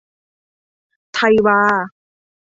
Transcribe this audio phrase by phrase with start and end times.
[1.13, 1.59] ไทยวา